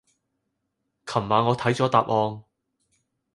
[1.05, 2.43] 琴晚我睇咗答案